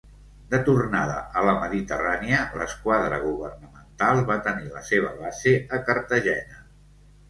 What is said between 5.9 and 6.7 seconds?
Cartagena.